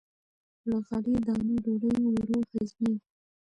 [0.67, 2.19] له غلې- دانو ډوډۍ ورو
[2.49, 2.93] هضمېږي.